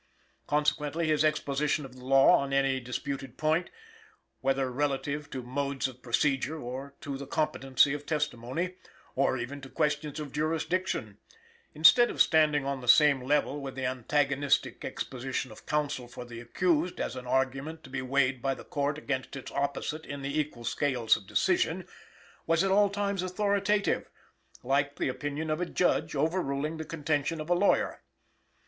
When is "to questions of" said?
9.61-10.31